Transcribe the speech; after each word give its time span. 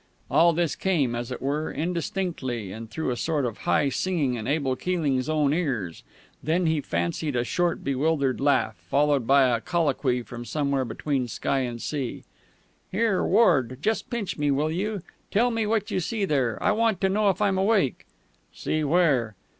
"_All 0.31 0.51
this 0.51 0.75
came, 0.75 1.13
as 1.13 1.31
it 1.31 1.43
were, 1.43 1.71
indistinctly, 1.71 2.71
and 2.71 2.89
through 2.89 3.11
a 3.11 3.15
sort 3.15 3.45
of 3.45 3.59
high 3.69 3.89
singing 3.89 4.33
in 4.33 4.47
Abel 4.47 4.75
Keeling's 4.75 5.29
own 5.29 5.53
ears. 5.53 6.01
Then 6.41 6.65
he 6.65 6.81
fancied 6.81 7.35
a 7.35 7.43
short 7.43 7.83
bewildered 7.83 8.39
laugh, 8.41 8.77
followed 8.77 9.27
by 9.27 9.49
a 9.55 9.61
colloquy 9.61 10.23
from 10.23 10.43
somewhere 10.43 10.85
between 10.85 11.27
sea 11.27 11.47
and 11.67 11.79
sky. 11.79 12.23
"Here, 12.91 13.23
Ward, 13.23 13.77
just 13.79 14.09
pinch 14.09 14.39
me, 14.39 14.49
will 14.49 14.71
you? 14.71 15.03
Tell 15.29 15.51
me 15.51 15.67
what 15.67 15.91
you 15.91 15.99
see 15.99 16.25
there. 16.25 16.57
I 16.63 16.71
want 16.71 16.99
to 17.01 17.07
know 17.09 17.29
if 17.29 17.39
I'm 17.39 17.59
awake." 17.59 18.07
"See 18.51 18.83
where?" 18.83 19.35